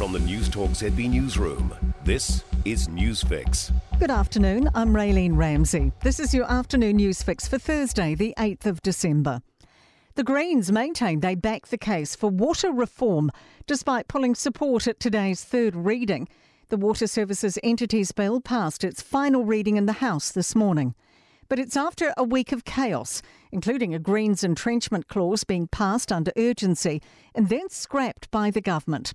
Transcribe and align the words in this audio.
From 0.00 0.12
the 0.12 0.18
News 0.18 0.48
Newstalk 0.48 0.70
ZB 0.70 1.10
Newsroom, 1.10 1.94
this 2.04 2.42
is 2.64 2.88
Newsfix. 2.88 3.70
Good 3.98 4.10
afternoon, 4.10 4.70
I'm 4.74 4.94
Raylene 4.94 5.36
Ramsey. 5.36 5.92
This 6.02 6.18
is 6.18 6.32
your 6.32 6.50
afternoon 6.50 6.96
news 6.96 7.22
fix 7.22 7.46
for 7.46 7.58
Thursday, 7.58 8.14
the 8.14 8.32
8th 8.38 8.64
of 8.64 8.80
December. 8.80 9.42
The 10.14 10.24
Greens 10.24 10.72
maintain 10.72 11.20
they 11.20 11.34
back 11.34 11.66
the 11.66 11.76
case 11.76 12.16
for 12.16 12.30
water 12.30 12.72
reform 12.72 13.30
despite 13.66 14.08
pulling 14.08 14.34
support 14.34 14.86
at 14.86 15.00
today's 15.00 15.44
third 15.44 15.76
reading. 15.76 16.28
The 16.70 16.78
Water 16.78 17.06
Services 17.06 17.58
Entities 17.62 18.12
Bill 18.12 18.40
passed 18.40 18.84
its 18.84 19.02
final 19.02 19.44
reading 19.44 19.76
in 19.76 19.84
the 19.84 19.92
House 19.92 20.32
this 20.32 20.54
morning. 20.54 20.94
But 21.50 21.58
it's 21.58 21.76
after 21.76 22.14
a 22.16 22.24
week 22.24 22.52
of 22.52 22.64
chaos, 22.64 23.20
including 23.52 23.94
a 23.94 23.98
Greens 23.98 24.42
entrenchment 24.42 25.08
clause 25.08 25.44
being 25.44 25.66
passed 25.66 26.10
under 26.10 26.32
urgency 26.38 27.02
and 27.34 27.50
then 27.50 27.68
scrapped 27.68 28.30
by 28.30 28.50
the 28.50 28.62
government. 28.62 29.12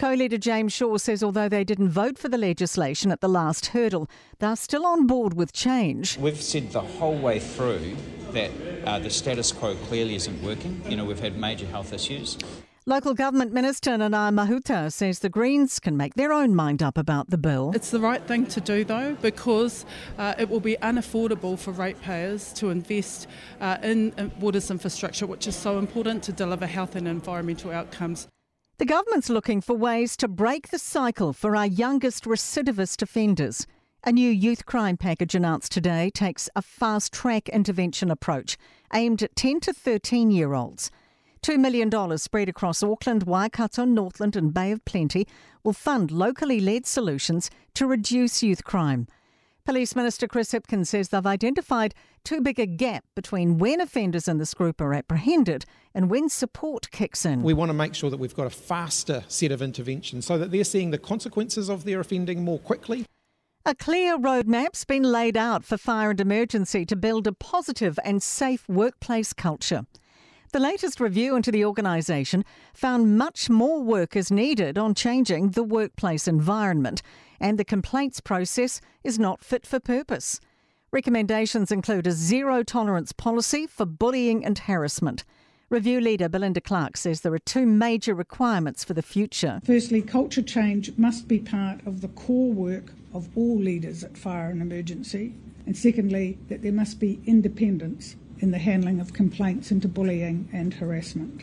Co 0.00 0.14
leader 0.14 0.38
James 0.38 0.72
Shaw 0.72 0.96
says 0.96 1.22
although 1.22 1.50
they 1.50 1.62
didn't 1.62 1.90
vote 1.90 2.16
for 2.16 2.30
the 2.30 2.38
legislation 2.38 3.12
at 3.12 3.20
the 3.20 3.28
last 3.28 3.66
hurdle, 3.66 4.08
they're 4.38 4.56
still 4.56 4.86
on 4.86 5.06
board 5.06 5.34
with 5.34 5.52
change. 5.52 6.16
We've 6.16 6.40
said 6.40 6.72
the 6.72 6.80
whole 6.80 7.18
way 7.18 7.38
through 7.38 7.98
that 8.30 8.50
uh, 8.86 8.98
the 8.98 9.10
status 9.10 9.52
quo 9.52 9.74
clearly 9.74 10.14
isn't 10.14 10.42
working. 10.42 10.80
You 10.88 10.96
know, 10.96 11.04
we've 11.04 11.20
had 11.20 11.36
major 11.36 11.66
health 11.66 11.92
issues. 11.92 12.38
Local 12.86 13.12
Government 13.12 13.52
Minister 13.52 13.90
Nanaia 13.90 14.32
Mahuta 14.32 14.90
says 14.90 15.18
the 15.18 15.28
Greens 15.28 15.78
can 15.78 15.98
make 15.98 16.14
their 16.14 16.32
own 16.32 16.54
mind 16.54 16.82
up 16.82 16.96
about 16.96 17.28
the 17.28 17.36
bill. 17.36 17.72
It's 17.74 17.90
the 17.90 18.00
right 18.00 18.26
thing 18.26 18.46
to 18.46 18.60
do, 18.62 18.84
though, 18.84 19.18
because 19.20 19.84
uh, 20.16 20.32
it 20.38 20.48
will 20.48 20.60
be 20.60 20.78
unaffordable 20.80 21.58
for 21.58 21.72
ratepayers 21.72 22.54
to 22.54 22.70
invest 22.70 23.26
uh, 23.60 23.76
in, 23.82 24.14
in 24.16 24.32
water's 24.40 24.70
infrastructure, 24.70 25.26
which 25.26 25.46
is 25.46 25.54
so 25.54 25.78
important 25.78 26.22
to 26.22 26.32
deliver 26.32 26.64
health 26.64 26.96
and 26.96 27.06
environmental 27.06 27.70
outcomes. 27.70 28.28
The 28.80 28.86
government's 28.86 29.28
looking 29.28 29.60
for 29.60 29.74
ways 29.74 30.16
to 30.16 30.26
break 30.26 30.68
the 30.68 30.78
cycle 30.78 31.34
for 31.34 31.54
our 31.54 31.66
youngest 31.66 32.24
recidivist 32.24 33.02
offenders. 33.02 33.66
A 34.04 34.10
new 34.10 34.30
youth 34.30 34.64
crime 34.64 34.96
package 34.96 35.34
announced 35.34 35.70
today 35.70 36.08
takes 36.08 36.48
a 36.56 36.62
fast 36.62 37.12
track 37.12 37.50
intervention 37.50 38.10
approach 38.10 38.56
aimed 38.94 39.22
at 39.22 39.36
10 39.36 39.60
to 39.60 39.74
13 39.74 40.30
year 40.30 40.54
olds. 40.54 40.90
$2 41.42 41.58
million 41.58 42.16
spread 42.16 42.48
across 42.48 42.82
Auckland, 42.82 43.24
Waikato, 43.24 43.84
Northland, 43.84 44.34
and 44.34 44.54
Bay 44.54 44.72
of 44.72 44.82
Plenty 44.86 45.26
will 45.62 45.74
fund 45.74 46.10
locally 46.10 46.58
led 46.58 46.86
solutions 46.86 47.50
to 47.74 47.86
reduce 47.86 48.42
youth 48.42 48.64
crime. 48.64 49.06
Police 49.64 49.94
Minister 49.94 50.26
Chris 50.26 50.52
Hipkins 50.52 50.88
says 50.88 51.10
they've 51.10 51.26
identified 51.26 51.94
too 52.24 52.40
big 52.40 52.58
a 52.58 52.66
gap 52.66 53.04
between 53.14 53.58
when 53.58 53.80
offenders 53.80 54.26
in 54.26 54.38
this 54.38 54.54
group 54.54 54.80
are 54.80 54.94
apprehended 54.94 55.64
and 55.94 56.10
when 56.10 56.28
support 56.28 56.90
kicks 56.90 57.26
in. 57.26 57.42
We 57.42 57.52
want 57.52 57.68
to 57.68 57.74
make 57.74 57.94
sure 57.94 58.10
that 58.10 58.16
we've 58.16 58.34
got 58.34 58.46
a 58.46 58.50
faster 58.50 59.22
set 59.28 59.52
of 59.52 59.60
interventions 59.60 60.26
so 60.26 60.38
that 60.38 60.50
they're 60.50 60.64
seeing 60.64 60.90
the 60.90 60.98
consequences 60.98 61.68
of 61.68 61.84
their 61.84 62.00
offending 62.00 62.42
more 62.42 62.58
quickly. 62.58 63.04
A 63.66 63.74
clear 63.74 64.18
roadmap's 64.18 64.86
been 64.86 65.02
laid 65.02 65.36
out 65.36 65.64
for 65.64 65.76
fire 65.76 66.10
and 66.10 66.20
emergency 66.20 66.86
to 66.86 66.96
build 66.96 67.26
a 67.26 67.32
positive 67.32 67.98
and 68.02 68.22
safe 68.22 68.66
workplace 68.68 69.34
culture. 69.34 69.84
The 70.52 70.60
latest 70.60 70.98
review 70.98 71.36
into 71.36 71.52
the 71.52 71.64
organisation 71.64 72.44
found 72.72 73.18
much 73.18 73.50
more 73.50 73.82
work 73.82 74.16
is 74.16 74.32
needed 74.32 74.78
on 74.78 74.94
changing 74.94 75.50
the 75.50 75.62
workplace 75.62 76.26
environment, 76.26 77.02
and 77.40 77.58
the 77.58 77.64
complaints 77.64 78.20
process 78.20 78.80
is 79.02 79.18
not 79.18 79.42
fit 79.42 79.66
for 79.66 79.80
purpose. 79.80 80.40
Recommendations 80.92 81.70
include 81.70 82.06
a 82.06 82.12
zero 82.12 82.62
tolerance 82.62 83.12
policy 83.12 83.66
for 83.66 83.86
bullying 83.86 84.44
and 84.44 84.58
harassment. 84.58 85.24
Review 85.70 86.00
leader 86.00 86.28
Belinda 86.28 86.60
Clark 86.60 86.96
says 86.96 87.20
there 87.20 87.32
are 87.32 87.38
two 87.38 87.64
major 87.64 88.12
requirements 88.12 88.82
for 88.82 88.92
the 88.92 89.02
future. 89.02 89.60
Firstly, 89.64 90.02
culture 90.02 90.42
change 90.42 90.96
must 90.98 91.28
be 91.28 91.38
part 91.38 91.86
of 91.86 92.00
the 92.00 92.08
core 92.08 92.52
work 92.52 92.92
of 93.14 93.28
all 93.36 93.56
leaders 93.56 94.02
at 94.02 94.18
fire 94.18 94.50
and 94.50 94.60
emergency. 94.60 95.32
And 95.66 95.76
secondly, 95.76 96.38
that 96.48 96.62
there 96.62 96.72
must 96.72 96.98
be 96.98 97.20
independence 97.24 98.16
in 98.40 98.50
the 98.50 98.58
handling 98.58 98.98
of 98.98 99.12
complaints 99.12 99.70
into 99.70 99.86
bullying 99.86 100.48
and 100.52 100.74
harassment. 100.74 101.42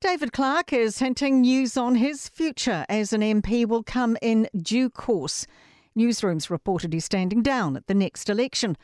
David 0.00 0.32
Clark 0.32 0.72
is 0.72 1.00
hinting 1.00 1.42
news 1.42 1.76
on 1.76 1.96
his 1.96 2.26
future 2.26 2.86
as 2.88 3.12
an 3.12 3.20
MP 3.20 3.66
will 3.66 3.82
come 3.82 4.16
in 4.22 4.48
due 4.56 4.88
course. 4.88 5.46
Newsrooms 5.94 6.48
reported 6.48 6.94
he's 6.94 7.04
standing 7.04 7.42
down 7.42 7.76
at 7.76 7.86
the 7.86 7.92
next 7.92 8.30
election. 8.30 8.78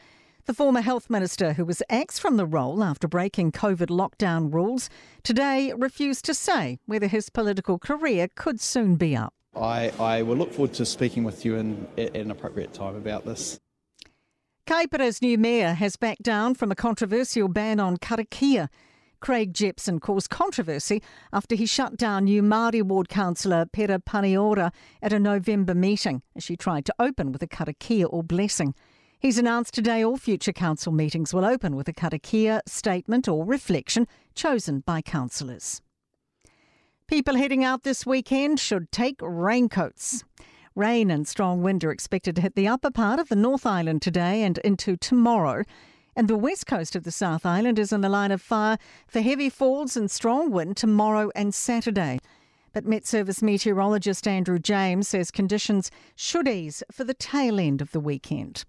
The 0.44 0.52
former 0.52 0.82
health 0.82 1.08
minister, 1.08 1.54
who 1.54 1.64
was 1.64 1.82
axed 1.88 2.20
from 2.20 2.36
the 2.36 2.44
role 2.44 2.84
after 2.84 3.08
breaking 3.08 3.52
COVID 3.52 3.86
lockdown 3.86 4.52
rules, 4.52 4.90
today 5.22 5.72
refused 5.74 6.26
to 6.26 6.34
say 6.34 6.78
whether 6.84 7.06
his 7.06 7.30
political 7.30 7.78
career 7.78 8.28
could 8.34 8.60
soon 8.60 8.96
be 8.96 9.16
up. 9.16 9.32
I, 9.56 9.88
I 9.98 10.20
will 10.20 10.36
look 10.36 10.52
forward 10.52 10.74
to 10.74 10.84
speaking 10.84 11.24
with 11.24 11.46
you 11.46 11.56
in, 11.56 11.88
at 11.96 12.14
an 12.14 12.30
appropriate 12.30 12.74
time 12.74 12.94
about 12.94 13.24
this. 13.24 13.58
Kaipara's 14.66 15.22
new 15.22 15.38
mayor 15.38 15.72
has 15.72 15.96
backed 15.96 16.24
down 16.24 16.54
from 16.54 16.70
a 16.70 16.76
controversial 16.76 17.48
ban 17.48 17.80
on 17.80 17.96
karakia. 17.96 18.68
Craig 19.20 19.54
Jepson 19.54 19.98
caused 19.98 20.30
controversy 20.30 21.02
after 21.32 21.54
he 21.54 21.66
shut 21.66 21.96
down 21.96 22.24
new 22.24 22.42
Māori 22.42 22.82
ward 22.82 23.08
councillor 23.08 23.66
Pera 23.66 23.98
Paniora 23.98 24.72
at 25.02 25.12
a 25.12 25.18
November 25.18 25.74
meeting 25.74 26.22
as 26.34 26.44
she 26.44 26.56
tried 26.56 26.84
to 26.86 26.94
open 26.98 27.32
with 27.32 27.42
a 27.42 27.46
karakia 27.46 28.06
or 28.10 28.22
blessing. 28.22 28.74
He's 29.18 29.38
announced 29.38 29.74
today 29.74 30.04
all 30.04 30.16
future 30.16 30.52
council 30.52 30.92
meetings 30.92 31.32
will 31.32 31.44
open 31.44 31.74
with 31.74 31.88
a 31.88 31.92
karakia, 31.92 32.60
statement 32.66 33.26
or 33.28 33.44
reflection 33.44 34.06
chosen 34.34 34.80
by 34.80 35.00
councillors. 35.02 35.80
People 37.08 37.36
heading 37.36 37.64
out 37.64 37.82
this 37.82 38.04
weekend 38.04 38.60
should 38.60 38.90
take 38.90 39.16
raincoats. 39.22 40.24
Rain 40.74 41.10
and 41.10 41.26
strong 41.26 41.62
wind 41.62 41.82
are 41.84 41.90
expected 41.90 42.36
to 42.36 42.42
hit 42.42 42.54
the 42.54 42.68
upper 42.68 42.90
part 42.90 43.18
of 43.18 43.28
the 43.30 43.36
North 43.36 43.64
Island 43.64 44.02
today 44.02 44.42
and 44.42 44.58
into 44.58 44.96
tomorrow. 44.96 45.62
And 46.18 46.28
the 46.28 46.38
west 46.38 46.66
coast 46.66 46.96
of 46.96 47.04
the 47.04 47.10
South 47.10 47.44
Island 47.44 47.78
is 47.78 47.92
in 47.92 48.00
the 48.00 48.08
line 48.08 48.32
of 48.32 48.40
fire 48.40 48.78
for 49.06 49.20
heavy 49.20 49.50
falls 49.50 49.98
and 49.98 50.10
strong 50.10 50.50
wind 50.50 50.78
tomorrow 50.78 51.30
and 51.36 51.54
Saturday. 51.54 52.18
But 52.72 52.86
Met 52.86 53.06
Service 53.06 53.42
meteorologist 53.42 54.26
Andrew 54.26 54.58
James 54.58 55.08
says 55.08 55.30
conditions 55.30 55.90
should 56.14 56.48
ease 56.48 56.82
for 56.90 57.04
the 57.04 57.12
tail 57.12 57.60
end 57.60 57.82
of 57.82 57.92
the 57.92 58.00
weekend. 58.00 58.64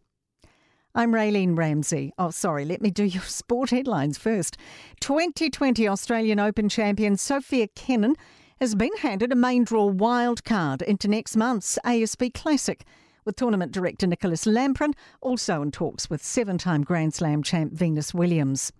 I'm 0.93 1.13
Raylene 1.13 1.57
Ramsey. 1.57 2.11
Oh, 2.17 2.31
sorry, 2.31 2.65
let 2.65 2.81
me 2.81 2.91
do 2.91 3.05
your 3.05 3.23
sport 3.27 3.69
headlines 3.69 4.17
first. 4.17 4.57
2020 4.99 5.87
Australian 5.87 6.41
Open 6.41 6.67
champion 6.67 7.15
Sofia 7.15 7.67
Kenin 7.67 8.17
has 8.59 8.75
been 8.75 8.95
handed 8.97 9.31
a 9.31 9.35
main 9.35 9.63
draw 9.63 9.85
wild 9.85 10.43
card 10.43 10.81
into 10.81 11.07
next 11.07 11.37
month's 11.37 11.79
ASB 11.85 12.33
Classic 12.33 12.83
with 13.27 13.35
tournament 13.35 13.73
director 13.73 14.07
Nicholas 14.07 14.45
Lamperin 14.45 14.93
also 15.21 15.61
in 15.61 15.69
talks 15.69 16.09
with 16.09 16.23
seven 16.23 16.57
time 16.57 16.83
Grand 16.83 17.13
Slam 17.13 17.43
champ 17.43 17.73
Venus 17.73 18.13
Williams. 18.13 18.71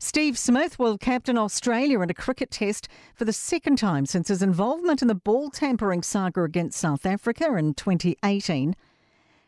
Steve 0.00 0.36
Smith 0.36 0.80
will 0.80 0.98
captain 0.98 1.38
Australia 1.38 2.00
in 2.00 2.10
a 2.10 2.14
cricket 2.14 2.50
test 2.50 2.88
for 3.14 3.24
the 3.24 3.32
second 3.32 3.78
time 3.78 4.04
since 4.04 4.26
his 4.26 4.42
involvement 4.42 5.00
in 5.00 5.06
the 5.06 5.14
ball 5.14 5.48
tampering 5.48 6.02
saga 6.02 6.42
against 6.42 6.76
South 6.76 7.06
Africa 7.06 7.56
in 7.56 7.72
2018. 7.72 8.74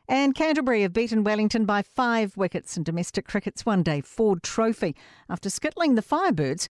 And 0.07 0.35
Canterbury 0.35 0.83
have 0.83 0.93
beaten 0.93 1.25
Wellington 1.25 1.65
by 1.65 1.83
five 1.83 2.37
wickets 2.37 2.77
in 2.77 2.85
domestic 2.85 3.27
cricket's 3.27 3.67
one 3.67 3.83
day 3.83 4.01
Ford 4.01 4.45
Trophy 4.45 4.95
after 5.29 5.49
skittling 5.49 5.97
the 5.97 6.03
Firebirds 6.03 6.63